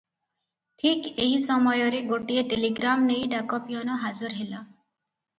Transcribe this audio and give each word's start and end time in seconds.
ଠିକ୍ 0.83 1.03
ଏହି 1.25 1.35
ସମୟରେ 1.47 1.99
ଗୋଟିଏ 2.11 2.43
ଟେଲିଗ୍ରାମ 2.53 3.05
ନେଇ 3.09 3.27
ଡାକ 3.33 3.59
ପିଅନ 3.67 3.99
ହାଜର 4.07 4.33
ହେଲା। 4.39 4.63